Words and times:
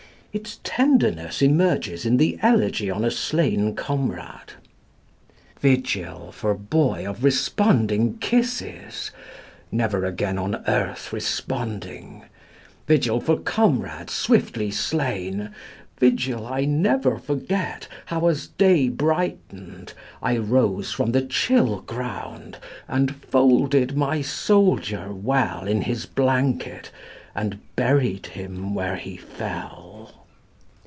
"Its 0.41 0.61
tenderness 0.63 1.41
emerges 1.41 2.05
in 2.05 2.15
the 2.15 2.39
elegy 2.41 2.89
on 2.89 3.03
a 3.03 3.11
slain 3.11 3.75
comrade: 3.75 4.53
"Vigil 5.59 6.31
for 6.31 6.53
boy 6.53 7.05
of 7.05 7.21
responding 7.21 8.17
kisses 8.19 9.11
(never 9.73 10.05
again 10.05 10.37
on 10.37 10.63
earth 10.69 11.11
responding), 11.11 12.23
Vigil 12.87 13.19
for 13.19 13.35
comrade 13.39 14.09
swiftly 14.09 14.71
slain 14.71 15.53
vigil 15.99 16.47
I 16.47 16.63
never 16.63 17.17
forget, 17.19 17.89
how 18.05 18.27
as 18.27 18.47
day 18.47 18.87
brightened, 18.87 19.91
I 20.23 20.37
rose 20.37 20.93
from 20.93 21.11
the 21.11 21.23
chill 21.23 21.81
ground, 21.81 22.55
and 22.87 23.13
folded 23.13 23.97
my 23.97 24.21
soldier 24.21 25.11
well 25.11 25.67
in 25.67 25.81
his 25.81 26.05
blanket, 26.05 26.89
And 27.35 27.59
buried 27.75 28.27
him 28.27 28.73
where 28.73 28.95
he 28.95 29.17
fell." 29.17 29.89